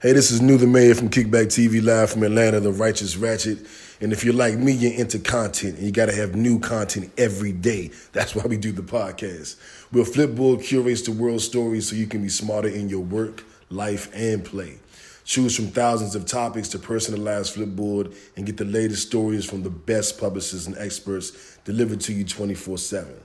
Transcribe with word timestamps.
Hey, 0.00 0.12
this 0.12 0.30
is 0.30 0.40
New 0.40 0.58
the 0.58 0.66
Mayor 0.68 0.94
from 0.94 1.10
Kickback 1.10 1.46
TV 1.46 1.82
Live 1.82 2.10
from 2.10 2.22
Atlanta, 2.22 2.60
the 2.60 2.70
Righteous 2.70 3.16
Ratchet. 3.16 3.66
And 4.00 4.12
if 4.12 4.22
you're 4.22 4.32
like 4.32 4.56
me, 4.56 4.70
you're 4.70 4.92
into 4.92 5.18
content 5.18 5.78
and 5.78 5.84
you 5.84 5.90
got 5.90 6.06
to 6.06 6.14
have 6.14 6.36
new 6.36 6.60
content 6.60 7.10
every 7.18 7.50
day. 7.50 7.90
That's 8.12 8.32
why 8.32 8.44
we 8.46 8.58
do 8.58 8.70
the 8.70 8.82
podcast. 8.82 9.56
We'll 9.90 10.04
Flipboard 10.04 10.62
curates 10.62 11.02
the 11.02 11.10
world 11.10 11.40
stories 11.40 11.88
so 11.88 11.96
you 11.96 12.06
can 12.06 12.22
be 12.22 12.28
smarter 12.28 12.68
in 12.68 12.88
your 12.88 13.00
work, 13.00 13.42
life, 13.70 14.08
and 14.14 14.44
play. 14.44 14.78
Choose 15.24 15.56
from 15.56 15.66
thousands 15.66 16.14
of 16.14 16.26
topics 16.26 16.68
to 16.68 16.78
personalize 16.78 17.52
Flipboard 17.52 18.16
and 18.36 18.46
get 18.46 18.56
the 18.56 18.66
latest 18.66 19.08
stories 19.08 19.44
from 19.44 19.64
the 19.64 19.70
best 19.70 20.20
publishers 20.20 20.68
and 20.68 20.78
experts 20.78 21.58
delivered 21.64 22.00
to 22.02 22.12
you 22.12 22.22
24 22.22 22.78
7. 22.78 23.16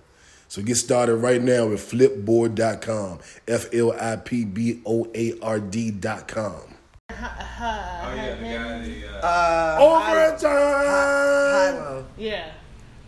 So 0.48 0.62
get 0.62 0.76
started 0.76 1.16
right 1.16 1.42
now 1.42 1.68
with 1.68 1.82
flipboard.com. 1.92 3.20
F 3.48 3.74
L 3.74 3.92
I 4.00 4.18
P 4.18 4.46
B 4.46 4.82
O 4.86 5.08
A 5.16 5.40
R 5.42 5.60
D.com. 5.60 6.62
Oh 7.10 7.16
yeah, 7.16 8.36
the 8.36 8.44
guy. 8.44 8.80
The, 8.86 9.26
uh, 9.26 9.28
Uh, 9.28 9.78
Overtime! 9.82 11.76
Hilo. 11.76 12.06
Yeah. 12.18 12.52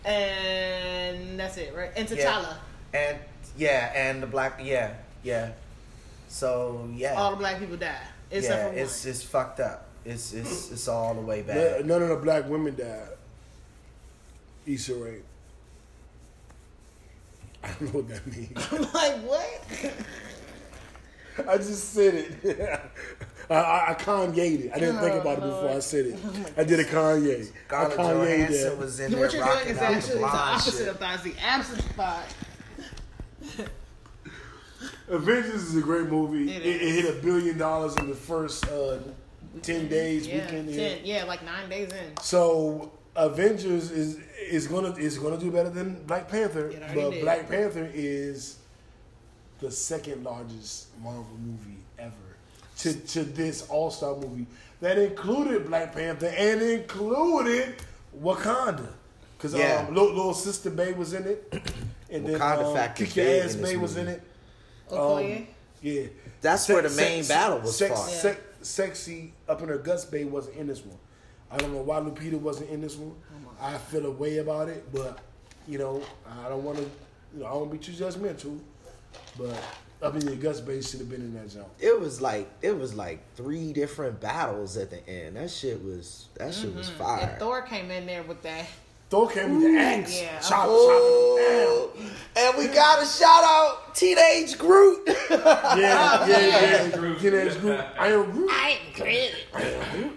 And 0.05 1.39
that's 1.39 1.57
it, 1.57 1.75
right? 1.75 1.91
And 1.95 2.09
Yeah. 2.09 2.15
T'Challa. 2.17 2.57
And 2.93 3.17
yeah, 3.57 3.91
and 3.95 4.23
the 4.23 4.27
black 4.27 4.59
yeah, 4.63 4.93
yeah. 5.23 5.51
So 6.27 6.89
yeah. 6.93 7.13
All 7.15 7.31
the 7.31 7.37
black 7.37 7.59
people 7.59 7.77
die. 7.77 7.95
Except 8.31 8.57
yeah, 8.63 8.69
for 8.71 8.77
it's 8.77 9.03
one. 9.03 9.11
it's 9.11 9.23
fucked 9.23 9.59
up. 9.59 9.87
It's 10.05 10.33
it's 10.33 10.71
it's 10.71 10.87
all 10.87 11.13
the 11.15 11.21
way 11.21 11.43
None 11.45 11.55
back. 11.57 11.85
none 11.85 12.01
of 12.01 12.09
the 12.09 12.15
black 12.17 12.47
women 12.49 12.75
died. 12.75 13.09
Issa 14.65 14.93
Rae. 14.95 15.21
I 17.65 17.69
don't 17.69 17.81
know 17.81 17.99
what 18.01 18.07
that 18.09 18.27
means. 18.27 18.51
I'm 18.71 18.81
like, 18.93 19.15
what? 19.27 19.95
I 21.49 21.57
just 21.57 21.93
said 21.93 22.13
it. 22.13 22.81
I, 23.49 23.53
I, 23.53 23.91
I 23.91 23.93
Kanye'd 23.95 24.37
it. 24.65 24.71
I 24.73 24.79
didn't 24.79 24.99
think 24.99 25.15
about 25.21 25.37
it 25.39 25.41
before 25.41 25.69
I 25.69 25.79
said 25.79 26.05
it. 26.07 26.19
I 26.57 26.63
did 26.63 26.79
a 26.79 26.83
Kanye. 26.83 27.41
I 27.41 27.43
Scarlett 27.67 27.97
Kanye'd 27.97 28.49
Johansson 28.49 28.69
that. 28.69 28.77
was 28.77 28.99
in 28.99 29.11
there 29.11 29.19
what 29.21 29.33
you're 29.33 29.45
doing 29.45 29.67
is 29.67 29.77
out 29.77 29.93
actually 29.93 30.13
the 30.13 30.19
blonde 30.19 30.35
opposite 30.37 30.77
shit. 30.77 30.87
of 30.87 30.99
that. 30.99 31.13
It's 31.15 31.23
the 31.23 31.35
absent 31.43 31.81
thought. 31.95 32.25
Avengers 35.07 35.63
is 35.63 35.75
a 35.75 35.81
great 35.81 36.07
movie. 36.09 36.51
It 36.51 36.61
It, 36.61 36.65
it, 36.65 36.81
is. 36.81 37.05
hit 37.05 37.17
a 37.17 37.21
billion 37.21 37.57
dollars 37.57 37.95
in 37.97 38.07
the 38.07 38.15
first 38.15 38.65
uh, 38.67 38.97
ten 39.61 39.87
days 39.87 40.27
Yeah, 40.27 40.45
weekend. 40.45 40.73
ten, 40.73 40.99
yeah, 41.03 41.23
like 41.25 41.43
nine 41.45 41.69
days 41.69 41.91
in. 41.91 42.17
So 42.21 42.91
Avengers 43.15 43.91
is 43.91 44.19
is 44.39 44.67
gonna 44.67 44.91
is 44.95 45.17
gonna 45.17 45.37
do 45.37 45.51
better 45.51 45.69
than 45.69 46.03
Black 46.05 46.27
Panther, 46.29 46.71
but 46.93 47.11
did. 47.11 47.21
Black 47.21 47.49
Panther 47.49 47.89
is 47.93 48.57
the 49.59 49.71
second 49.71 50.23
largest 50.23 50.87
Marvel 51.01 51.25
movie 51.43 51.77
ever 51.97 52.11
to 52.79 52.93
to 52.93 53.23
this 53.23 53.67
All 53.69 53.89
Star 53.91 54.15
movie 54.15 54.45
that 54.81 54.97
included 54.97 55.67
Black 55.67 55.93
Panther 55.93 56.27
and 56.37 56.61
included 56.61 57.75
Wakanda 58.21 58.87
because 59.37 59.53
Yeah. 59.53 59.85
um, 59.87 59.93
little, 59.93 60.13
little 60.13 60.33
sister 60.33 60.69
Bay 60.69 60.93
was 60.93 61.13
in 61.13 61.25
it, 61.25 61.53
and 62.09 62.25
then 62.25 62.39
Wakanda 62.39 62.65
um, 62.65 62.73
factor 62.75 63.05
Kick 63.05 63.15
Your 63.17 63.43
Ass 63.45 63.55
Bay 63.55 63.77
was 63.77 63.95
in 63.97 64.05
movie. 64.05 64.17
it. 64.17 64.23
Okoye. 64.91 65.45
Yeah, 65.81 66.03
That's 66.41 66.67
where 66.67 66.81
the 66.81 66.89
main 66.89 67.25
battle 67.25 67.59
was 67.59 67.77
sex, 67.77 67.93
fought. 67.93 68.09
sex- 68.09 68.41
sexy 68.63 69.33
up 69.47 69.61
in 69.61 69.69
her 69.69 69.77
guts 69.77 70.03
Bay 70.05 70.23
wasn't 70.23 70.55
in 70.57 70.67
this 70.67 70.83
one. 70.83 70.97
I 71.51 71.57
don't 71.57 71.73
know 71.73 71.81
why 71.81 71.99
Lupita 71.99 72.39
wasn't 72.39 72.69
in 72.69 72.81
this 72.81 72.95
one. 72.95 73.15
I 73.61 73.77
feel 73.77 74.05
a 74.05 74.11
way 74.11 74.37
about 74.39 74.67
it, 74.69 74.91
but 74.93 75.19
you 75.67 75.77
know, 75.77 76.01
I 76.45 76.49
don't 76.49 76.63
want 76.63 76.77
to. 76.77 76.83
You 77.33 77.41
know, 77.41 77.47
I 77.47 77.51
don't 77.51 77.71
be 77.71 77.77
too 77.77 77.91
judgmental. 77.91 78.59
But 79.37 79.57
I 80.01 80.11
mean, 80.11 80.21
your 80.27 80.35
guts 80.35 80.59
Bay 80.59 80.81
should 80.81 80.99
have 80.99 81.09
been 81.09 81.21
in 81.21 81.33
that 81.35 81.49
zone. 81.49 81.65
It 81.79 81.99
was 81.99 82.21
like 82.21 82.49
it 82.61 82.77
was 82.77 82.93
like 82.93 83.19
three 83.35 83.73
different 83.73 84.19
battles 84.19 84.77
at 84.77 84.89
the 84.89 85.07
end. 85.07 85.35
That 85.37 85.49
shit 85.49 85.83
was 85.83 86.27
that 86.35 86.53
shit 86.53 86.75
was 86.75 86.89
And 86.89 86.97
fire. 86.97 87.35
Thor 87.39 87.61
came 87.61 87.91
in 87.91 88.05
there 88.05 88.23
with 88.23 88.41
that. 88.43 88.67
Thor 89.09 89.29
came 89.29 89.55
with 89.55 89.71
the 89.71 89.77
axe, 89.79 90.19
yeah. 90.19 90.39
chop, 90.39 90.65
Oh, 90.67 91.91
chop 91.95 92.05
and 92.35 92.57
we 92.57 92.67
got 92.73 93.03
a 93.03 93.05
shout 93.05 93.43
out 93.43 93.93
Teenage 93.95 94.57
Groot. 94.57 95.07
him. 95.07 95.15
Yeah, 95.29 96.27
yeah, 96.27 96.27
yeah. 96.87 96.89
Groot. 96.89 97.19
Teenage 97.19 97.59
Groot. 97.59 97.79
I 97.99 98.07
am 98.07 98.31
Groot. 98.31 98.49
I 98.51 98.64
am 99.01 100.09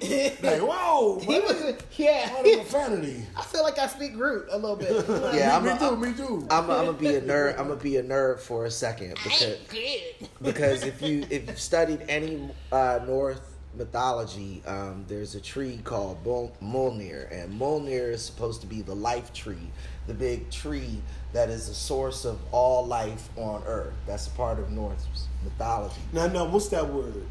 Like, 0.42 0.60
whoa, 0.60 1.18
He 1.22 1.26
what? 1.26 1.44
was, 1.44 1.74
yeah. 1.96 2.32
What 2.34 2.46
a 2.46 2.54
profanity. 2.56 3.26
I 3.36 3.42
feel 3.42 3.62
like 3.62 3.78
I 3.78 3.86
speak 3.86 4.14
Groot 4.14 4.46
a 4.50 4.56
little 4.58 4.76
bit. 4.76 4.90
Yeah, 5.08 5.32
me, 5.32 5.42
I'm 5.44 5.64
me 5.64 5.70
a- 5.70 5.78
too, 5.78 5.96
me 5.96 6.12
too. 6.14 6.46
I'm, 6.50 6.70
I'm 6.70 6.86
gonna 6.86 6.92
be 6.92 7.14
a 7.16 7.20
nerd. 7.20 7.58
I'm 7.58 7.68
gonna 7.68 7.76
be 7.80 7.96
a 7.96 8.02
nerd 8.02 8.40
for 8.40 8.66
a 8.66 8.70
second 8.70 9.14
I 9.18 9.22
because 9.24 9.42
am 9.42 10.28
because 10.42 10.84
if 10.84 11.02
you 11.02 11.24
if 11.30 11.46
you've 11.48 11.60
studied 11.60 12.02
any 12.08 12.48
uh, 12.72 13.00
North 13.06 13.56
mythology, 13.74 14.62
um, 14.66 15.04
there's 15.08 15.34
a 15.34 15.40
tree 15.40 15.78
called 15.84 16.24
Mul- 16.24 16.52
Mjolnir, 16.62 17.30
and 17.30 17.60
Mjolnir 17.60 18.10
is 18.12 18.24
supposed 18.24 18.60
to 18.62 18.66
be 18.66 18.82
the 18.82 18.94
life 18.94 19.32
tree, 19.32 19.68
the 20.06 20.14
big 20.14 20.50
tree 20.50 21.00
that 21.32 21.48
is 21.50 21.68
the 21.68 21.74
source 21.74 22.24
of 22.24 22.38
all 22.52 22.86
life 22.86 23.28
on 23.36 23.62
Earth. 23.66 23.92
That's 24.06 24.26
a 24.26 24.30
part 24.30 24.58
of 24.58 24.70
Norse 24.70 25.06
mythology. 25.44 26.00
now, 26.12 26.26
now, 26.26 26.46
what's 26.46 26.68
that 26.68 26.88
word? 26.88 27.24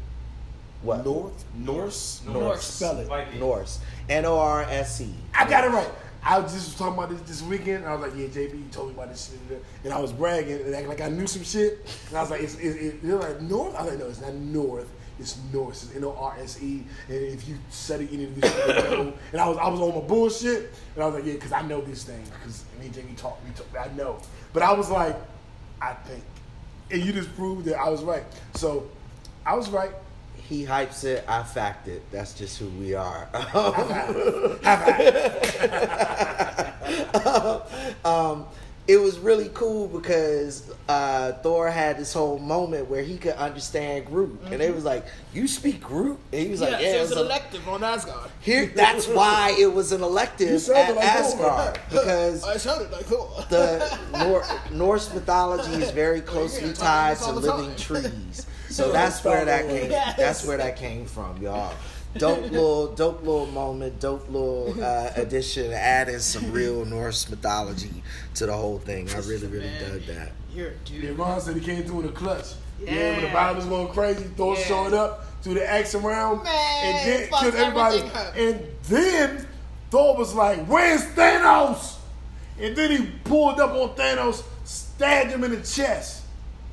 What 0.82 1.04
North, 1.04 1.44
Norse, 1.56 2.22
Norse. 2.26 2.62
Spell 2.62 2.98
it. 2.98 3.08
Viking. 3.08 3.40
Norse? 3.40 3.80
N 4.08 4.24
O 4.24 4.38
R 4.38 4.62
S 4.62 5.00
E. 5.00 5.12
I 5.34 5.48
got 5.48 5.64
it 5.64 5.70
right. 5.70 5.90
I 6.22 6.38
was 6.38 6.52
just 6.52 6.76
talking 6.78 6.94
about 6.94 7.10
this 7.10 7.20
this 7.22 7.42
weekend. 7.42 7.84
I 7.84 7.94
was 7.94 8.02
like, 8.02 8.18
"Yeah, 8.18 8.26
JB, 8.26 8.58
you 8.58 8.68
told 8.70 8.88
me 8.88 8.94
about 8.94 9.08
this 9.08 9.30
shit," 9.30 9.64
and 9.84 9.92
I 9.92 10.00
was 10.00 10.12
bragging 10.12 10.60
and 10.60 10.74
acting 10.74 10.88
like 10.88 11.00
I 11.00 11.08
knew 11.08 11.26
some 11.26 11.42
shit. 11.42 11.84
And 12.08 12.18
I 12.18 12.20
was 12.20 12.30
like, 12.30 12.42
"It's 12.42 12.56
it, 12.56 12.76
it, 12.76 13.02
they're 13.02 13.16
like 13.16 13.40
North." 13.40 13.74
I 13.74 13.82
was 13.82 13.90
like, 13.90 13.98
"No, 14.00 14.06
it's 14.08 14.20
not 14.20 14.34
North. 14.34 14.88
It's 15.18 15.38
Norse. 15.52 15.84
It's 15.84 15.96
N 15.96 16.04
O 16.04 16.12
R 16.12 16.36
S 16.40 16.62
E." 16.62 16.84
And 17.08 17.16
if 17.16 17.48
you 17.48 17.56
study 17.70 18.08
any 18.12 18.24
of 18.24 18.40
this, 18.40 18.52
shit, 18.52 18.98
and 19.32 19.40
I 19.40 19.48
was 19.48 19.58
I 19.58 19.68
was 19.68 19.80
on 19.80 19.94
my 19.94 20.00
bullshit, 20.00 20.74
and 20.94 21.02
I 21.02 21.06
was 21.06 21.14
like, 21.16 21.24
"Yeah, 21.24 21.34
because 21.34 21.52
I 21.52 21.62
know 21.62 21.80
this 21.80 22.04
thing. 22.04 22.22
Because 22.24 22.64
me 22.78 22.86
and 22.86 22.94
JB 22.94 23.16
talk, 23.16 23.40
we 23.44 23.50
talk, 23.52 23.66
I 23.78 23.92
know." 23.96 24.18
But 24.52 24.62
I 24.62 24.72
was 24.72 24.90
like, 24.90 25.16
"I 25.80 25.94
think," 25.94 26.22
and 26.90 27.02
you 27.02 27.12
just 27.12 27.34
proved 27.36 27.64
that 27.66 27.78
I 27.78 27.88
was 27.88 28.02
right. 28.02 28.24
So 28.54 28.88
I 29.46 29.54
was 29.54 29.70
right. 29.70 29.92
He 30.48 30.64
hypes 30.64 31.04
it. 31.04 31.24
I 31.28 31.42
fact 31.42 31.88
it. 31.88 32.02
That's 32.10 32.32
just 32.32 32.58
who 32.58 32.68
we 32.80 32.94
are. 32.94 33.28
um, 38.04 38.46
it 38.86 38.96
was 38.98 39.18
really 39.18 39.50
cool 39.52 39.88
because 39.88 40.72
uh, 40.88 41.32
Thor 41.32 41.68
had 41.70 41.98
this 41.98 42.14
whole 42.14 42.38
moment 42.38 42.88
where 42.88 43.02
he 43.02 43.18
could 43.18 43.34
understand 43.34 44.06
Groot, 44.06 44.40
and 44.50 44.58
they 44.58 44.70
was 44.70 44.86
like, 44.86 45.04
"You 45.34 45.46
speak 45.46 45.82
Groot," 45.82 46.18
and 46.32 46.40
he 46.42 46.48
was 46.48 46.62
like, 46.62 46.80
"Yeah." 46.80 46.96
it 46.96 47.00
was 47.02 47.10
it's 47.10 47.20
an 47.20 47.26
a- 47.26 47.28
elective 47.28 47.68
on 47.68 47.84
Asgard. 47.84 48.30
Here, 48.40 48.72
that's 48.74 49.06
why 49.06 49.54
it 49.60 49.70
was 49.70 49.92
an 49.92 50.02
elective 50.02 50.62
sounded 50.62 50.96
at 50.96 50.96
like 50.96 51.24
Thor. 51.36 51.50
Asgard 51.50 51.80
because 51.90 52.44
I 52.44 52.56
sounded 52.56 52.90
like 52.90 53.04
Thor. 53.04 53.28
the 53.50 53.98
Nor- 54.18 54.44
Norse 54.72 55.12
mythology 55.12 55.74
is 55.74 55.90
very 55.90 56.22
closely 56.22 56.68
Yeah, 56.68 56.74
tied 56.74 57.18
to 57.18 57.20
this 57.20 57.28
all 57.28 57.40
the 57.40 57.54
living 57.54 57.76
trees. 57.76 58.46
So 58.70 58.92
that's 58.92 59.22
where 59.24 59.44
that 59.44 59.66
came. 59.68 59.90
Yes. 59.90 60.16
That's 60.16 60.44
where 60.46 60.56
that 60.58 60.76
came 60.76 61.06
from, 61.06 61.40
y'all. 61.42 61.74
Dope 62.16 62.42
little, 62.50 62.94
dope 62.94 63.20
little 63.20 63.46
moment, 63.46 64.00
dope 64.00 64.28
little 64.28 64.74
uh, 64.82 65.10
addition, 65.16 65.72
adding 65.72 66.18
some 66.20 66.50
real 66.52 66.84
Norse 66.84 67.28
mythology 67.28 68.02
to 68.34 68.46
the 68.46 68.52
whole 68.52 68.78
thing. 68.78 69.08
I 69.10 69.18
really, 69.18 69.46
really 69.46 69.66
Man. 69.66 69.90
dug 69.92 70.02
that. 70.06 70.32
You're 70.52 70.68
a 70.68 70.72
Yeah, 70.90 71.00
dude. 71.02 71.18
Ron 71.18 71.40
said 71.40 71.56
he 71.56 71.60
came 71.60 71.84
through 71.84 72.00
in 72.00 72.08
a 72.08 72.12
clutch. 72.12 72.46
Yeah, 72.80 72.92
Yeah. 72.92 73.12
when 73.12 73.22
the 73.24 73.30
Bible 73.30 73.56
was 73.56 73.66
going 73.66 73.88
crazy, 73.88 74.24
Thor 74.36 74.56
Yeah. 74.56 74.64
showed 74.64 74.94
up, 74.94 75.24
threw 75.42 75.54
the 75.54 75.68
axe 75.68 75.94
around, 75.94 76.44
Man, 76.44 76.84
and 76.84 77.08
then 77.08 77.28
fucked 77.28 77.42
killed 77.42 77.54
everybody. 77.56 77.98
up. 78.00 78.36
And 78.36 78.66
then 78.88 79.46
Thor 79.90 80.16
was 80.16 80.34
like, 80.34 80.64
"Where's 80.66 81.02
Thanos?" 81.02 81.94
And 82.60 82.74
then 82.76 82.90
he 82.90 83.06
pulled 83.24 83.60
up 83.60 83.70
on 83.72 83.90
Thanos, 83.96 84.42
stabbed 84.64 85.30
him 85.30 85.44
in 85.44 85.50
the 85.52 85.60
chest. 85.66 86.22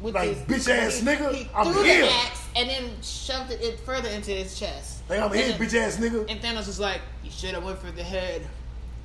With 0.02 0.16
Like, 0.16 0.30
his- 0.48 0.66
bitch 0.68 0.74
ass 0.74 1.00
he, 1.00 1.06
nigga, 1.06 1.34
He 1.34 1.50
I'm 1.56 1.72
threw 1.74 1.84
here. 1.84 2.06
the 2.06 2.12
axe 2.12 2.42
and 2.56 2.70
then 2.70 2.92
shoved 3.02 3.52
it, 3.52 3.62
it 3.62 3.80
further 3.80 4.10
into 4.10 4.32
his 4.32 4.58
chest. 4.60 5.00
Like 5.10 5.20
I'm 5.20 5.26
And 5.32 5.36
here, 5.36 5.48
then- 5.50 5.60
bitch 5.60 5.74
ass 5.76 5.98
nigga. 5.98 6.30
And 6.30 6.42
Thanos 6.42 6.68
was 6.68 6.80
like, 6.80 7.02
"You 7.24 7.32
should 7.32 7.52
have 7.54 7.64
went 7.64 7.80
for 7.80 7.92
the 7.92 8.04
head." 8.04 8.42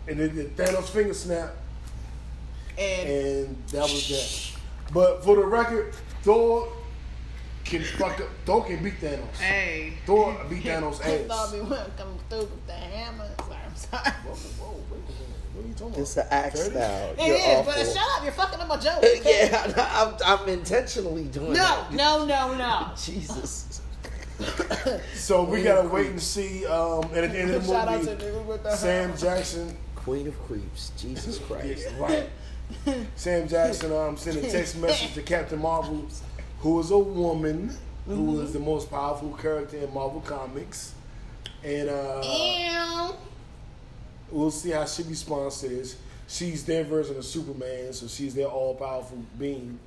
And 0.08 0.18
then 0.18 0.34
the 0.34 0.44
Thanos 0.44 0.88
finger 0.88 1.14
snap, 1.14 1.56
And, 2.78 3.08
and 3.08 3.56
that 3.68 3.82
was 3.82 4.08
that. 4.08 4.92
But 4.92 5.22
for 5.24 5.36
the 5.36 5.44
record, 5.44 5.94
Thor 6.22 6.68
can 7.64 7.82
fuck 7.82 8.20
up. 8.20 8.28
Thor 8.44 8.64
can 8.64 8.82
beat 8.82 9.00
Thanos. 9.00 9.36
hey, 9.38 9.94
Thor 10.06 10.36
beat 10.48 10.64
Thanos' 10.64 11.02
he 11.04 11.12
ass. 11.12 11.26
thought 11.26 11.52
we 11.52 11.60
weren't 11.60 11.96
coming 11.96 12.18
through 12.28 12.38
with 12.40 12.66
the 12.66 12.72
hammer. 12.72 13.28
Sorry, 13.38 13.56
I'm 13.66 13.76
sorry. 13.76 14.10
Whoa, 14.10 14.32
whoa, 14.34 14.72
wait 14.90 14.98
a 14.98 15.12
minute. 15.12 15.16
What 15.52 15.64
are 15.64 15.68
you 15.68 15.74
talking 15.74 15.88
about? 15.88 15.98
It's 16.00 16.14
the 16.14 16.32
axe 16.34 16.68
Dirty? 16.68 16.74
now. 16.78 17.10
It 17.18 17.26
You're 17.26 17.36
is, 17.36 17.66
but 17.66 17.74
shut 18.00 18.16
up! 18.16 18.22
You're 18.24 18.32
fucking 18.32 18.60
up 18.60 18.68
my 18.68 18.76
joke. 18.76 19.02
yeah, 19.24 19.90
I'm, 20.24 20.40
I'm 20.40 20.48
intentionally 20.48 21.24
doing 21.24 21.52
No, 21.52 21.54
that. 21.54 21.92
no, 21.92 22.24
no, 22.24 22.54
no. 22.54 22.88
Jesus. 22.96 23.80
So 25.14 25.44
we 25.44 25.62
gotta 25.62 25.86
wait 25.88 26.06
and 26.08 26.20
see. 26.22 26.64
Um, 26.66 27.04
and 27.12 27.26
at 27.26 27.32
the 27.32 27.38
end 27.38 27.50
of 27.50 27.66
the 27.66 27.72
Shout 27.72 27.90
movie, 27.90 28.06
niggas 28.10 28.44
with 28.46 28.62
the 28.62 28.74
Sam 28.74 29.14
Jackson, 29.16 29.76
Queen 29.94 30.26
of 30.28 30.38
Creeps. 30.46 30.92
Jesus 30.96 31.38
Christ. 31.38 31.88
yeah, 31.90 31.98
right? 32.00 32.30
Sam 33.16 33.46
Jackson 33.48 33.92
um, 33.92 34.16
sent 34.16 34.36
a 34.38 34.50
text 34.50 34.78
message 34.78 35.12
to 35.14 35.22
Captain 35.22 35.58
Marvel, 35.60 36.06
who 36.60 36.78
is 36.80 36.90
a 36.90 36.98
woman, 36.98 37.70
who 38.06 38.14
Mm-hmm. 38.16 38.42
is 38.44 38.52
the 38.52 38.58
most 38.60 38.90
powerful 38.90 39.30
character 39.34 39.76
in 39.76 39.92
Marvel 39.94 40.20
Comics, 40.20 40.94
and 41.62 41.88
uh, 41.88 42.22
Ew. 42.24 43.14
we'll 44.30 44.50
see 44.50 44.70
how 44.70 44.84
she 44.84 45.02
responds 45.04 45.60
to 45.60 45.68
this. 45.68 45.96
She's 46.26 46.64
their 46.64 46.84
version 46.84 47.16
of 47.16 47.24
Superman, 47.24 47.92
so 47.92 48.06
she's 48.06 48.34
their 48.34 48.46
all 48.46 48.74
powerful 48.74 49.18
being, 49.38 49.78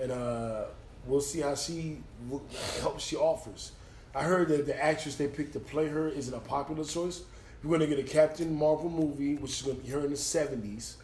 and 0.00 0.12
uh, 0.12 0.64
we'll 1.06 1.20
see 1.20 1.40
how 1.40 1.54
she 1.54 1.98
what 2.28 2.42
help 2.80 3.00
she 3.00 3.16
offers. 3.16 3.72
I 4.14 4.22
heard 4.22 4.48
that 4.48 4.66
the 4.66 4.82
actress 4.82 5.16
they 5.16 5.26
picked 5.28 5.52
to 5.54 5.60
play 5.60 5.88
her 5.88 6.08
isn't 6.08 6.32
a 6.34 6.40
popular 6.40 6.84
choice. 6.84 7.22
We're 7.62 7.78
going 7.78 7.88
to 7.90 7.96
get 7.96 8.04
a 8.04 8.08
Captain 8.08 8.54
Marvel 8.54 8.90
movie, 8.90 9.34
which 9.36 9.52
is 9.52 9.62
going 9.62 9.76
to 9.78 9.82
be 9.82 9.90
her 9.90 10.00
in 10.00 10.10
the 10.10 10.16
seventies, 10.16 10.96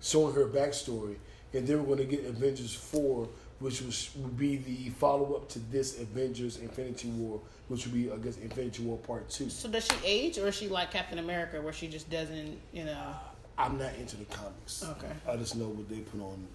showing 0.00 0.34
her 0.34 0.46
backstory, 0.46 1.16
and 1.52 1.66
then 1.66 1.78
we're 1.80 1.96
going 1.96 2.08
to 2.08 2.16
get 2.16 2.24
Avengers 2.26 2.74
four, 2.74 3.28
which 3.60 3.82
was, 3.82 4.10
would 4.16 4.36
be 4.38 4.56
the 4.56 4.88
follow 4.90 5.34
up 5.34 5.48
to 5.50 5.58
this 5.70 6.00
Avengers 6.00 6.56
Infinity 6.56 7.08
War, 7.10 7.40
which 7.68 7.86
would 7.86 7.94
be 7.94 8.10
I 8.10 8.16
guess 8.16 8.38
Infinity 8.38 8.82
War 8.82 8.96
Part 8.98 9.28
Two. 9.30 9.48
So 9.48 9.68
does 9.68 9.86
she 9.86 9.94
age, 10.04 10.38
or 10.38 10.48
is 10.48 10.56
she 10.56 10.68
like 10.68 10.90
Captain 10.90 11.18
America, 11.18 11.60
where 11.60 11.72
she 11.72 11.86
just 11.86 12.10
doesn't, 12.10 12.58
you 12.72 12.84
know? 12.84 13.14
I'm 13.58 13.78
not 13.78 13.94
into 13.96 14.16
the 14.16 14.24
comics. 14.24 14.82
Okay. 14.82 15.12
I 15.28 15.36
just 15.36 15.54
know 15.56 15.68
what 15.68 15.88
they 15.88 15.98
put 15.98 16.20
on. 16.20 16.46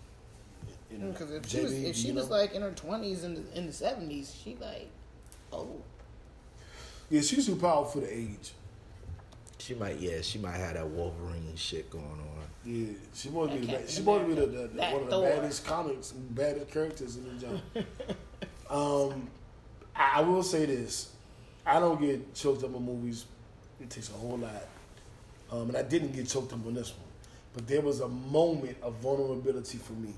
in- 0.90 1.02
mm, 1.02 1.12
Because 1.14 1.32
if 1.32 1.48
she 1.48 1.62
was, 1.62 1.74
if 1.74 1.96
she 1.96 2.12
was 2.12 2.30
know? 2.30 2.36
like 2.38 2.54
in 2.54 2.64
her 2.64 2.72
twenties 2.72 3.24
in 3.24 3.36
the 3.36 3.58
in 3.58 3.68
the 3.68 3.74
seventies, 3.74 4.36
she 4.44 4.58
like, 4.60 4.90
oh, 5.54 5.68
yeah, 7.12 7.22
she's 7.22 7.46
too 7.46 7.56
powerful 7.56 8.02
for 8.02 8.08
the 8.08 8.12
age. 8.12 8.52
She 9.58 9.74
might, 9.74 10.00
yeah, 10.00 10.22
she 10.22 10.38
might 10.40 10.58
have 10.58 10.74
that 10.76 10.88
Wolverine 10.88 11.52
shit 11.56 11.90
going 11.90 12.04
on. 12.06 12.20
Yeah, 12.66 12.88
she 13.14 13.30
want 13.30 13.52
to 13.52 13.58
be 13.60 13.66
the, 13.68 13.88
she 13.88 14.02
want 14.02 14.24
to 14.24 14.28
be 14.28 14.36
the, 14.36 14.44
America. 14.44 14.74
the, 14.76 14.82
one 14.82 14.94
of 14.96 15.06
the 15.06 15.12
Thor. 15.12 15.22
baddest 15.30 15.66
comics, 15.66 16.12
baddest 16.12 16.72
characters 16.72 17.16
in 17.18 17.24
the 17.38 17.40
genre. 17.40 17.86
um, 18.70 19.28
I, 19.96 20.12
I 20.16 20.22
will 20.22 20.44
say 20.44 20.66
this: 20.66 21.12
I 21.66 21.80
don't 21.80 22.00
get 22.02 22.34
choked 22.36 22.64
up 22.64 22.76
on 22.76 22.84
movies. 22.86 23.26
It 23.80 23.90
takes 23.90 24.10
a 24.10 24.14
whole 24.14 24.38
lot, 24.38 24.66
um, 25.52 25.70
and 25.70 25.78
I 25.78 25.84
didn't 25.84 26.12
get 26.14 26.28
choked 26.28 26.54
up 26.54 26.66
on 26.66 26.74
this 26.74 26.90
one. 26.92 27.00
But 27.54 27.68
there 27.68 27.82
was 27.82 28.02
a 28.02 28.08
moment 28.08 28.78
of 28.82 28.96
vulnerability 28.96 29.78
for 29.78 29.94
me, 29.94 30.14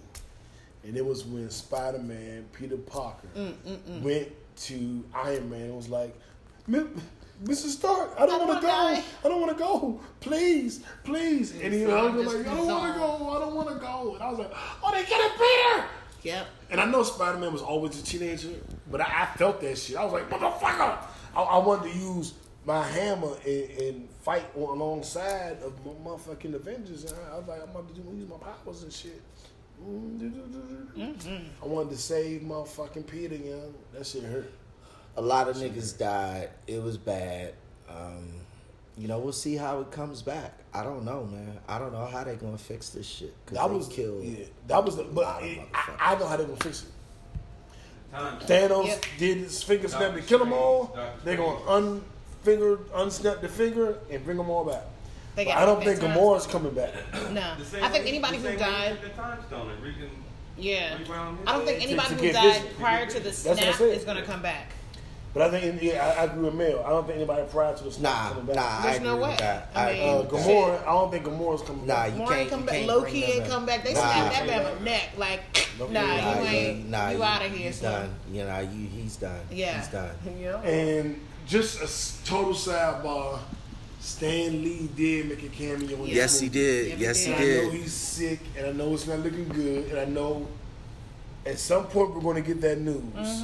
and 0.83 0.97
it 0.97 1.05
was 1.05 1.25
when 1.25 1.49
Spider 1.49 1.99
Man 1.99 2.45
Peter 2.53 2.77
Parker 2.77 3.27
Mm, 3.35 4.01
went 4.01 4.29
to 4.57 5.03
Iron 5.13 5.49
Man 5.49 5.61
and 5.63 5.75
was 5.77 5.89
like, 5.89 6.15
"Mi- 7.41 7.53
"Mr. 7.53 7.67
Stark, 7.67 8.13
I 8.17 8.25
don't 8.25 8.47
want 8.47 8.61
to 8.61 8.65
go. 8.65 8.71
die." 8.71 9.03
I 9.23 9.27
don't 9.27 9.41
want 9.41 9.57
to 9.57 9.63
go. 9.63 9.99
Please, 10.19 10.83
please." 11.03 11.51
And 11.61 11.73
he 11.73 11.85
so 11.85 11.91
hugged 11.91 12.13
I'm 12.13 12.19
him 12.19 12.23
just 12.25 12.37
like, 12.37 12.47
"I 12.47 12.55
don't 12.55 12.67
want 12.67 12.93
to 12.93 12.99
go. 12.99 13.29
I 13.29 13.39
don't 13.39 13.55
want 13.55 13.69
to 13.69 13.75
go." 13.75 14.13
And 14.15 14.23
I 14.23 14.29
was 14.29 14.39
like, 14.39 14.51
"Oh, 14.83 14.91
they 14.91 15.05
get 15.05 15.19
it, 15.19 15.31
Peter." 15.33 15.85
yep. 16.23 16.47
And 16.69 16.81
I 16.81 16.85
know 16.85 17.03
Spider 17.03 17.37
Man 17.37 17.53
was 17.53 17.61
always 17.61 17.99
a 17.99 18.03
teenager, 18.03 18.49
but 18.91 19.01
I, 19.01 19.23
I 19.23 19.37
felt 19.37 19.61
that 19.61 19.77
shit. 19.77 19.95
I 19.95 20.03
was 20.03 20.13
like, 20.13 20.29
motherfucker! 20.29 20.97
I, 21.35 21.41
I 21.41 21.57
wanted 21.59 21.91
to 21.93 21.97
use 21.97 22.33
my 22.65 22.83
hammer 22.83 23.31
and, 23.45 23.69
and 23.79 24.09
fight 24.21 24.45
on, 24.55 24.77
alongside 24.77 25.57
of 25.63 25.73
my 25.85 25.93
motherfucking 25.93 26.53
Avengers. 26.53 27.05
And 27.05 27.13
I, 27.31 27.35
I 27.35 27.39
was 27.39 27.47
like, 27.47 27.61
I'm 27.63 27.69
about 27.69 27.87
to 27.95 28.01
do, 28.01 28.17
use 28.17 28.27
my 28.29 28.35
powers 28.37 28.83
and 28.83 28.91
shit. 28.91 29.21
Mm-hmm. 29.81 31.63
I 31.63 31.65
wanted 31.65 31.91
to 31.91 31.97
save 31.97 32.41
motherfucking 32.41 33.07
Peter, 33.07 33.35
young. 33.35 33.73
That 33.93 34.05
shit 34.05 34.23
hurt. 34.23 34.51
A 35.17 35.21
lot 35.21 35.49
of 35.49 35.57
niggas 35.57 35.97
died. 35.97 36.49
It 36.67 36.81
was 36.81 36.97
bad. 36.97 37.53
Um, 37.89 38.29
you 38.97 39.07
know, 39.07 39.19
we'll 39.19 39.33
see 39.33 39.55
how 39.55 39.81
it 39.81 39.91
comes 39.91 40.21
back. 40.21 40.53
I 40.73 40.83
don't 40.83 41.03
know, 41.05 41.25
man. 41.25 41.57
I 41.67 41.79
don't 41.79 41.91
know 41.91 42.05
how 42.05 42.23
they 42.23 42.35
gonna 42.35 42.57
fix 42.57 42.89
this 42.89 43.05
shit. 43.07 43.33
'cause 43.45 43.57
That 43.57 43.67
they 43.67 43.75
was 43.75 43.87
killed. 43.87 44.23
Yeah, 44.23 44.45
that 44.67 44.83
was 44.85 44.95
the. 44.95 45.03
But 45.03 45.23
lot 45.25 45.43
of 45.43 45.49
it. 45.49 45.59
I, 45.73 46.13
I 46.13 46.19
know 46.19 46.27
how 46.27 46.37
they 46.37 46.45
gonna 46.45 46.55
fix 46.57 46.83
it. 46.83 46.89
Time. 48.11 48.39
Thanos 48.39 48.87
Yep. 48.87 49.05
did 49.17 49.37
his 49.37 49.61
finger 49.63 49.87
snap 49.87 50.13
to 50.13 50.21
kill 50.21 50.39
them 50.39 50.53
all. 50.53 50.95
They're 51.23 51.35
gonna 51.37 51.59
unfinger, 52.45 52.77
unsnap 52.89 53.41
the 53.41 53.49
finger 53.49 53.97
and 54.09 54.23
bring 54.23 54.37
them 54.37 54.49
all 54.49 54.63
back. 54.65 54.83
But 55.35 55.47
I 55.49 55.65
don't 55.65 55.83
think 55.83 55.99
time 55.99 56.11
Gamora's 56.15 56.47
coming 56.47 56.73
back. 56.73 56.93
No, 57.31 57.41
I 57.41 57.55
think 57.89 57.93
way- 58.05 58.07
anybody 58.07 58.37
who 58.37 58.43
same 58.43 58.51
way 58.51 58.51
he 58.53 58.57
died, 58.57 58.97
the 59.03 59.09
time 59.09 59.37
stone 59.47 59.69
and 59.69 59.83
recon- 59.83 60.23
yeah, 60.57 60.97
I 61.45 61.53
don't 61.53 61.65
think 61.65 61.83
anybody 61.83 62.15
who 62.15 62.31
died 62.33 62.61
vision. 62.61 62.75
prior 62.79 63.05
to 63.05 63.19
the 63.19 63.29
That's 63.29 63.45
what 63.45 63.59
I 63.59 63.71
snap 63.73 63.81
is 63.89 64.03
gonna 64.03 64.23
come 64.23 64.41
back. 64.41 64.71
But 65.37 65.53
I 65.53 65.59
think, 65.59 65.81
yeah, 65.83 66.13
I, 66.17 66.21
I 66.21 66.23
agree 66.25 66.43
with 66.45 66.55
Mel. 66.55 66.83
I 66.83 66.89
don't 66.89 67.05
think 67.05 67.17
anybody 67.17 67.43
prior 67.51 67.75
to 67.75 67.83
the 67.83 67.91
snap 67.91 68.11
Nah, 68.13 68.29
coming 68.29 68.45
back. 68.47 68.55
nah, 68.55 68.89
I 68.89 68.93
agree 68.95 69.07
no 69.07 69.17
with 69.17 69.37
that. 69.37 69.69
I 69.75 69.89
I 69.89 69.93
mean, 69.93 70.09
Uh, 70.09 70.17
with 70.21 70.29
that. 70.31 70.39
Gamora, 70.39 70.81
I 70.81 70.85
don't 70.85 71.11
think 71.11 71.25
Gamora's 71.25 71.61
coming 71.61 71.85
Nah, 71.85 71.93
back. 71.93 72.13
you 72.17 72.25
can't. 72.25 72.49
come 72.49 72.59
you 72.61 72.65
back. 72.65 72.75
can't 72.75 72.87
Low 72.87 73.03
key 73.03 73.21
them 73.21 73.29
ain't 73.31 73.43
in. 73.45 73.49
come 73.51 73.65
back. 73.67 73.83
They 73.83 73.93
Nah, 73.93 73.99
snapped 73.99 74.35
that 74.35 74.47
yeah. 74.47 74.63
man 74.63 74.83
neck. 74.83 75.09
Like, 75.17 75.41
Nope. 75.77 75.91
nah, 75.91 76.01
Nah, 76.01 76.15
you 76.41 76.47
ain't. 76.47 76.77
you, 76.79 76.83
nah, 76.89 77.09
you 77.09 77.17
you, 77.17 77.23
out 77.23 77.45
of 77.45 77.51
here, 77.51 77.67
He's 77.67 77.75
son. 77.75 77.91
done. 78.01 78.15
You 78.31 78.43
know, 78.45 78.59
you, 78.61 78.87
he's 78.87 79.15
done. 79.17 79.39
Yeah, 79.51 79.79
he's 79.79 79.87
done. 79.89 80.09
You 80.39 80.45
know? 80.45 80.57
And 80.59 81.21
just 81.45 81.81
a 81.81 82.25
total 82.27 82.53
sidebar, 82.53 83.39
Stan 83.99 84.63
Lee 84.63 84.89
did 84.95 85.29
make 85.29 85.43
a 85.43 85.49
cameo 85.49 86.03
in 86.03 86.07
Yes, 86.07 86.39
he 86.39 86.49
did. 86.49 86.87
Yeah, 86.87 86.95
he 86.95 87.01
yes, 87.03 87.23
he 87.25 87.31
And 87.33 87.41
I 87.41 87.45
know 87.45 87.71
did. 87.71 87.73
he's 87.73 87.93
sick, 87.93 88.39
and 88.57 88.67
I 88.67 88.71
know 88.71 88.93
it's 88.93 89.05
not 89.05 89.19
looking 89.19 89.47
good, 89.49 89.85
and 89.91 89.99
I 89.99 90.05
know 90.05 90.47
at 91.45 91.59
some 91.59 91.85
point 91.85 92.15
we're 92.15 92.21
going 92.21 92.41
to 92.41 92.47
get 92.47 92.59
that 92.61 92.79
news. 92.79 93.43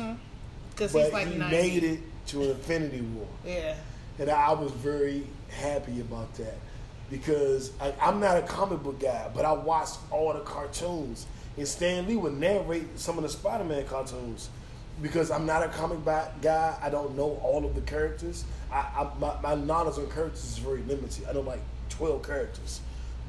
Because 0.76 0.94
But 0.94 1.04
he's 1.06 1.14
like 1.14 1.28
he 1.28 1.36
90. 1.38 1.56
made 1.56 1.84
it 1.84 2.00
to 2.28 2.52
Infinity 2.52 3.02
War. 3.02 3.28
Yeah. 3.46 3.76
And 4.20 4.30
I 4.30 4.54
was 4.54 4.72
very 4.72 5.24
happy 5.50 6.02
about 6.02 6.34
that 6.36 6.56
because 7.10 7.72
I, 7.82 7.94
I'm 8.02 8.20
not 8.20 8.38
a 8.38 8.42
comic 8.44 8.82
book 8.84 9.00
guy, 9.00 9.30
but 9.34 9.46
I 9.46 9.54
watched 9.54 9.98
all 10.12 10.34
the 10.34 10.40
cartoons. 10.42 11.26
And 11.58 11.68
Stan 11.68 12.08
Lee 12.08 12.16
would 12.16 12.34
narrate 12.34 13.00
some 13.00 13.18
of 13.18 13.24
the 13.24 13.30
Spider 13.30 13.64
Man 13.64 13.86
cartoons 13.86 14.50
because 15.02 15.30
I'm 15.32 15.46
not 15.46 15.64
a 15.64 15.68
comic 15.70 16.04
book 16.04 16.30
guy. 16.42 16.76
I 16.82 16.90
don't 16.90 17.16
know 17.16 17.40
all 17.44 17.66
of 17.66 17.76
the 17.76 17.82
characters. 17.82 18.46
I, 18.72 18.78
I 18.78 19.08
my, 19.20 19.40
my 19.42 19.56
knowledge 19.56 19.98
on 20.00 20.10
characters 20.12 20.44
is 20.44 20.58
very 20.58 20.82
limited. 20.84 21.26
I 21.30 21.34
know 21.34 21.42
like 21.42 21.62
12 21.90 22.26
characters. 22.26 22.82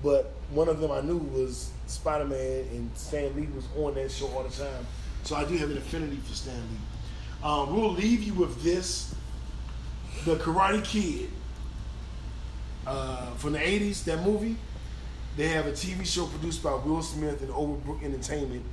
But 0.02 0.32
one 0.50 0.68
of 0.68 0.80
them 0.80 0.90
I 0.90 1.00
knew 1.00 1.16
was 1.18 1.70
Spider 1.86 2.26
Man, 2.26 2.60
and 2.72 2.90
Stan 2.94 3.34
Lee 3.36 3.48
was 3.54 3.64
on 3.76 3.94
that 3.94 4.10
show 4.10 4.28
all 4.28 4.42
the 4.42 4.50
time. 4.50 4.86
So 5.22 5.36
I 5.36 5.44
do 5.44 5.56
have 5.56 5.70
an 5.70 5.78
affinity 5.78 6.16
for 6.16 6.34
Stan 6.34 6.54
Lee. 6.56 6.76
Um, 7.44 7.76
we'll 7.76 7.92
leave 7.92 8.22
you 8.22 8.32
with 8.32 8.62
this 8.62 9.14
the 10.24 10.36
Karate 10.36 10.82
Kid 10.82 11.28
uh, 12.86 13.34
from 13.34 13.52
the 13.52 13.58
'80s. 13.58 14.04
That 14.04 14.22
movie. 14.24 14.56
They 15.36 15.48
have 15.48 15.66
a 15.66 15.72
TV 15.72 16.06
show 16.06 16.26
produced 16.26 16.62
by 16.62 16.74
Will 16.74 17.02
Smith 17.02 17.42
and 17.42 17.50
Overbrook 17.50 18.04
Entertainment 18.04 18.64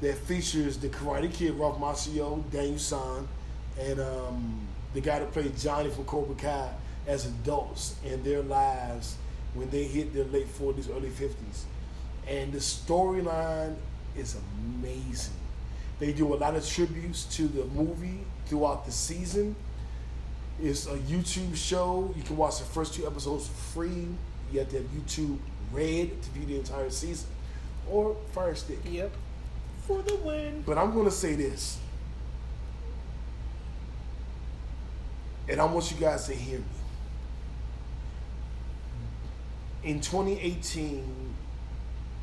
that 0.00 0.16
features 0.16 0.76
the 0.76 0.88
Karate 0.88 1.32
Kid, 1.32 1.54
Ralph 1.54 1.78
Macchio, 1.78 2.42
Daniel 2.50 2.78
San, 2.78 3.28
and 3.78 4.00
um, 4.00 4.66
the 4.94 5.00
guy 5.00 5.20
that 5.20 5.30
played 5.32 5.56
Johnny 5.56 5.90
from 5.90 6.04
Cobra 6.04 6.34
Kai 6.34 6.70
as 7.06 7.26
adults 7.26 7.94
in 8.04 8.20
their 8.24 8.42
lives 8.42 9.16
when 9.54 9.70
they 9.70 9.84
hit 9.84 10.12
their 10.12 10.24
late 10.24 10.48
40s, 10.48 10.90
early 10.90 11.08
50s. 11.08 11.62
And 12.26 12.52
the 12.52 12.58
storyline 12.58 13.76
is 14.16 14.36
amazing. 14.80 15.41
They 16.02 16.12
do 16.12 16.34
a 16.34 16.36
lot 16.36 16.56
of 16.56 16.68
tributes 16.68 17.26
to 17.36 17.46
the 17.46 17.64
movie 17.66 18.18
throughout 18.46 18.84
the 18.84 18.90
season. 18.90 19.54
It's 20.60 20.86
a 20.88 20.96
YouTube 20.96 21.54
show. 21.54 22.12
You 22.16 22.24
can 22.24 22.36
watch 22.36 22.58
the 22.58 22.64
first 22.64 22.94
two 22.94 23.06
episodes 23.06 23.46
for 23.46 23.54
free. 23.54 24.08
You 24.50 24.58
have 24.58 24.68
to 24.70 24.78
have 24.78 24.86
YouTube 24.86 25.38
Red 25.70 26.20
to 26.20 26.30
view 26.30 26.44
the 26.44 26.56
entire 26.56 26.90
season, 26.90 27.28
or 27.88 28.16
Fire 28.32 28.56
Stick. 28.56 28.80
Yep. 28.84 29.12
For 29.86 30.02
the 30.02 30.16
win. 30.16 30.64
But 30.66 30.76
I'm 30.76 30.92
going 30.92 31.04
to 31.04 31.12
say 31.12 31.36
this, 31.36 31.78
and 35.48 35.60
I 35.60 35.64
want 35.66 35.88
you 35.92 35.98
guys 35.98 36.26
to 36.26 36.34
hear 36.34 36.58
me. 36.58 36.64
In 39.84 40.00
2018, 40.00 41.04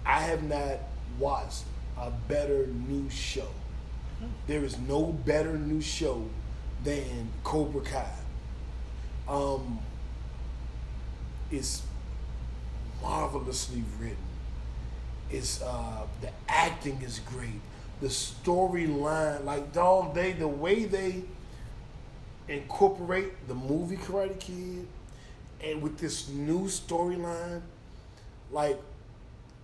I 0.06 0.20
have 0.20 0.44
not 0.44 0.80
watched 1.18 1.64
a 1.98 2.12
better 2.28 2.68
new 2.68 3.10
show. 3.10 3.48
There 4.48 4.64
is 4.64 4.78
no 4.80 5.06
better 5.06 5.58
new 5.58 5.82
show 5.82 6.26
than 6.84 7.30
Cobra 7.44 7.82
Kai. 7.82 8.12
Um, 9.28 9.80
it's 11.52 11.84
marvelously 13.02 13.84
written. 14.00 14.18
It's 15.30 15.62
uh, 15.62 16.08
the 16.22 16.32
acting 16.48 17.02
is 17.02 17.20
great. 17.20 17.62
The 18.02 18.08
storyline, 18.08 19.44
like 19.46 19.72
dog, 19.74 20.16
they 20.16 20.34
the 20.34 20.48
way 20.48 20.86
they 20.86 21.24
incorporate 22.48 23.48
the 23.48 23.54
movie 23.54 23.98
Karate 23.98 24.40
Kid, 24.40 24.88
and 25.62 25.82
with 25.82 26.00
this 26.00 26.30
new 26.30 26.64
storyline, 26.64 27.62
like 28.52 28.80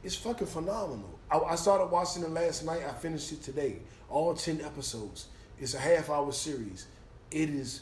it's 0.03 0.15
fucking 0.15 0.47
phenomenal. 0.47 1.19
I, 1.31 1.39
I 1.39 1.55
started 1.55 1.85
watching 1.85 2.23
it 2.23 2.29
last 2.29 2.63
night. 2.63 2.81
I 2.87 2.93
finished 2.93 3.31
it 3.31 3.41
today. 3.41 3.77
All 4.15 4.33
ten 4.33 4.61
episodes. 4.61 5.27
It's 5.59 5.73
a 5.73 5.77
half 5.77 6.09
hour 6.09 6.31
series. 6.31 6.87
It 7.31 7.49
is 7.49 7.81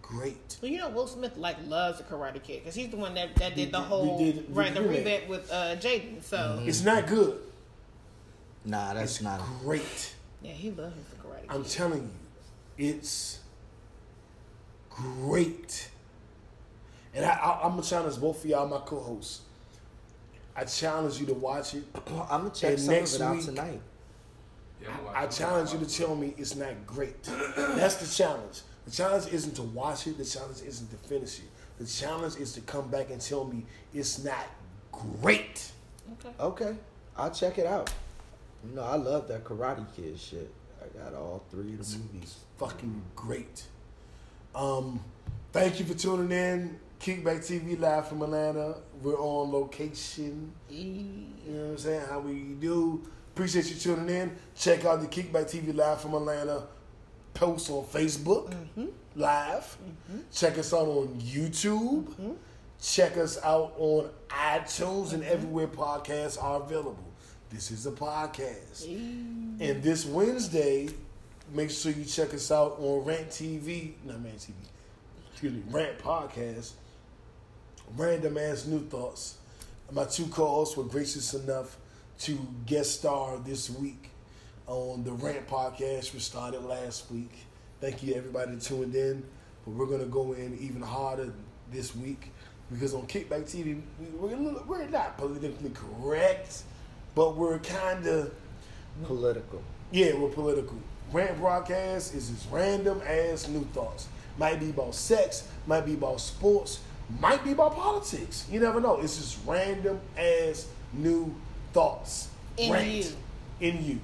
great. 0.00 0.56
Well, 0.62 0.70
you 0.70 0.78
know, 0.78 0.88
Will 0.88 1.06
Smith 1.06 1.36
like 1.36 1.56
loves 1.66 1.98
the 1.98 2.04
Karate 2.04 2.42
Kid 2.42 2.60
because 2.60 2.74
he's 2.74 2.88
the 2.88 2.96
one 2.96 3.12
that, 3.12 3.36
that 3.36 3.54
did 3.54 3.70
the 3.70 3.78
whole 3.80 4.18
did- 4.18 4.46
did 4.46 4.56
right 4.56 4.72
the 4.72 4.80
the 4.80 4.88
revamp 4.88 5.28
with 5.28 5.52
uh, 5.52 5.76
Jaden. 5.76 6.22
So 6.22 6.62
It's 6.64 6.82
not 6.82 7.06
good. 7.06 7.38
Nah, 8.64 8.94
that's 8.94 9.16
It's 9.16 9.22
not. 9.22 9.42
great. 9.62 10.14
yeah, 10.40 10.52
he 10.52 10.70
loves 10.70 10.94
the 11.10 11.16
Karate 11.16 11.42
Kid. 11.42 11.50
I'm 11.50 11.64
telling 11.64 12.02
you. 12.78 12.86
It's 12.88 13.40
great. 14.88 15.90
And 17.14 17.26
I, 17.26 17.30
I, 17.34 17.60
I'm 17.64 17.72
gonna 17.72 17.82
challenge 17.82 18.18
both 18.18 18.42
of 18.42 18.48
y'all, 18.48 18.66
my 18.66 18.78
co-hosts. 18.78 19.42
I 20.56 20.64
challenge 20.64 21.20
you 21.20 21.26
to 21.26 21.34
watch 21.34 21.74
it. 21.74 21.84
I'm 22.30 22.44
gonna 22.44 22.50
check 22.54 22.70
And 22.70 22.80
some 22.80 22.94
of 22.94 23.14
it 23.14 23.20
out 23.20 23.36
week- 23.36 23.44
tonight. 23.44 23.80
Yeah, 24.82 24.88
I'm 25.14 25.24
I 25.24 25.26
challenge 25.26 25.72
you 25.72 25.78
to 25.80 25.86
tell 25.86 26.14
me 26.14 26.34
it's 26.38 26.56
not 26.56 26.86
great. 26.86 27.22
That's 27.56 27.96
the 27.96 28.06
challenge. 28.06 28.62
The 28.84 28.90
challenge 28.90 29.32
isn't 29.32 29.54
to 29.56 29.62
watch 29.62 30.06
it. 30.06 30.18
The 30.18 30.24
challenge 30.24 30.62
isn't 30.66 30.90
to 30.90 30.96
finish 31.08 31.40
it. 31.40 31.44
The 31.78 31.86
challenge 31.86 32.36
is 32.36 32.52
to 32.54 32.60
come 32.62 32.88
back 32.88 33.10
and 33.10 33.20
tell 33.20 33.44
me 33.44 33.64
it's 33.92 34.24
not 34.24 34.46
great. 34.92 35.70
Okay. 36.12 36.34
Okay, 36.40 36.76
I'll 37.16 37.30
check 37.30 37.58
it 37.58 37.66
out. 37.66 37.92
You 38.66 38.74
know, 38.74 38.82
I 38.82 38.96
love 38.96 39.28
that 39.28 39.44
Karate 39.44 39.86
Kid 39.94 40.18
shit. 40.18 40.50
I 40.82 40.98
got 40.98 41.14
all 41.14 41.44
three 41.50 41.74
of 41.74 41.90
the 41.90 41.98
movies. 41.98 42.36
Fucking 42.56 43.02
great. 43.14 43.64
Um, 44.54 45.00
thank 45.52 45.78
you 45.78 45.84
for 45.84 45.94
tuning 45.94 46.32
in. 46.32 46.80
Kickback 47.00 47.38
TV 47.38 47.78
live 47.78 48.08
from 48.08 48.22
Atlanta. 48.22 48.76
We're 49.02 49.20
on 49.20 49.52
location. 49.52 50.52
You 50.68 51.28
know 51.46 51.62
what 51.62 51.70
I'm 51.70 51.78
saying? 51.78 52.02
How 52.08 52.18
we 52.18 52.40
do. 52.58 53.02
Appreciate 53.38 53.70
you 53.70 53.76
tuning 53.76 54.08
in. 54.08 54.36
Check 54.56 54.84
out 54.84 55.00
the 55.00 55.06
Kickback 55.06 55.44
TV 55.44 55.72
live 55.72 56.00
from 56.00 56.14
Atlanta 56.14 56.64
post 57.34 57.70
on 57.70 57.84
Facebook 57.84 58.50
mm-hmm. 58.50 58.86
live. 59.14 59.78
Mm-hmm. 60.10 60.22
Check 60.32 60.58
us 60.58 60.74
out 60.74 60.88
on 60.88 61.06
YouTube. 61.20 62.02
Mm-hmm. 62.02 62.32
Check 62.82 63.16
us 63.16 63.38
out 63.44 63.74
on 63.78 64.10
iTunes 64.28 65.12
and 65.12 65.22
everywhere 65.22 65.68
podcasts 65.68 66.42
are 66.42 66.60
available. 66.60 66.98
This 67.48 67.70
is 67.70 67.86
a 67.86 67.92
podcast. 67.92 68.88
And 68.88 69.84
this 69.84 70.04
Wednesday, 70.04 70.88
make 71.54 71.70
sure 71.70 71.92
you 71.92 72.06
check 72.06 72.34
us 72.34 72.50
out 72.50 72.80
on 72.80 73.04
Rant 73.04 73.28
TV, 73.28 73.92
not 74.04 74.16
Rant 74.24 74.38
TV, 74.38 74.54
excuse 75.30 75.52
me, 75.52 75.62
Rant 75.70 75.96
Podcast. 76.00 76.72
Random 77.96 78.36
ass 78.36 78.66
new 78.66 78.80
thoughts. 78.80 79.36
My 79.92 80.06
two 80.06 80.26
co-hosts 80.26 80.76
were 80.76 80.82
gracious 80.82 81.34
enough 81.34 81.76
to 82.20 82.38
guest 82.66 82.98
star 82.98 83.38
this 83.38 83.70
week 83.70 84.10
on 84.66 85.04
the 85.04 85.12
Rant 85.12 85.46
Podcast, 85.48 86.12
which 86.14 86.22
started 86.24 86.64
last 86.64 87.10
week. 87.10 87.32
Thank 87.80 88.02
you 88.02 88.14
everybody 88.14 88.52
that 88.52 88.60
tuned 88.62 88.94
in, 88.94 89.22
but 89.64 89.74
we're 89.74 89.86
gonna 89.86 90.04
go 90.06 90.32
in 90.32 90.58
even 90.58 90.82
harder 90.82 91.32
this 91.70 91.94
week 91.94 92.32
because 92.70 92.92
on 92.94 93.06
Kickback 93.06 93.44
TV, 93.44 93.80
we- 94.00 94.06
we're, 94.18 94.36
little- 94.36 94.64
we're 94.66 94.86
not 94.88 95.16
politically 95.16 95.70
correct, 95.70 96.62
but 97.14 97.36
we're 97.36 97.58
kind 97.60 98.06
of 98.06 98.32
Political. 99.04 99.62
yeah, 99.92 100.14
we're 100.18 100.28
political. 100.30 100.76
Rant 101.12 101.38
broadcast 101.38 102.14
is 102.14 102.28
just 102.30 102.50
random 102.50 103.00
ass 103.06 103.46
new 103.48 103.64
thoughts. 103.72 104.08
Might 104.36 104.58
be 104.60 104.70
about 104.70 104.94
sex, 104.94 105.46
might 105.66 105.86
be 105.86 105.94
about 105.94 106.20
sports, 106.20 106.80
might 107.20 107.42
be 107.44 107.52
about 107.52 107.74
politics. 107.76 108.44
You 108.50 108.58
never 108.60 108.80
know. 108.80 108.96
It's 109.00 109.16
just 109.16 109.38
random 109.46 110.00
ass 110.18 110.66
new 110.92 111.34
thoughts. 111.72 112.28
In 112.56 112.72
Rant. 112.72 112.86
you. 112.88 113.04
In 113.60 113.84
you. 113.84 114.00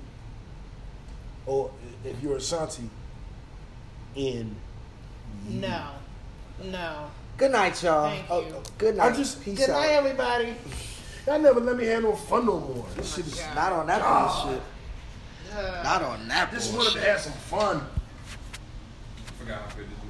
Or 1.46 1.70
if 2.04 2.20
you're 2.22 2.36
Ashanti, 2.36 2.88
in 4.16 4.54
No. 5.48 5.88
No. 6.62 7.10
Good 7.36 7.50
night, 7.52 7.82
y'all. 7.82 8.08
Thank 8.10 8.30
Oh, 8.30 8.40
you. 8.40 8.54
good 8.78 8.96
night. 8.96 9.12
I 9.12 9.16
just 9.16 9.42
Peace 9.44 9.58
good 9.58 9.70
out. 9.70 9.80
night, 9.80 9.90
everybody. 9.90 10.54
Y'all 11.26 11.38
never 11.40 11.58
let 11.60 11.76
me 11.76 11.84
have 11.86 12.02
no 12.02 12.14
fun 12.14 12.46
no 12.46 12.60
more. 12.60 12.86
This 12.96 13.14
shit 13.16 13.26
is. 13.26 13.34
God. 13.40 13.54
Not 13.56 13.72
on 13.72 13.86
that 13.88 14.00
God. 14.00 14.44
bullshit. 14.44 14.62
Uh, 15.56 15.82
Not 15.82 16.02
on 16.02 16.28
that 16.28 16.50
Just 16.52 16.72
bullshit. 16.72 16.92
wanted 16.94 17.04
to 17.04 17.10
have 17.12 17.20
some 17.20 17.32
fun. 17.32 17.76
I 19.26 19.32
forgot 19.42 19.62
how 19.62 19.76
good 19.76 19.86
this 19.86 19.98
movie 19.98 19.98
was. 19.98 20.03